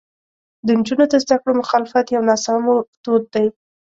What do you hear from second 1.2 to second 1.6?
زده کړو